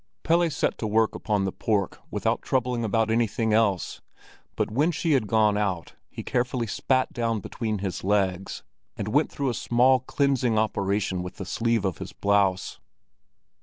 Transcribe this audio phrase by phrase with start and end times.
[0.23, 4.01] Pelle set to work upon the pork without troubling about anything else;
[4.55, 8.63] but when she had gone out, he carefully spat down between his legs,
[8.97, 12.79] and went through a small cleansing operation with the sleeve of his blouse.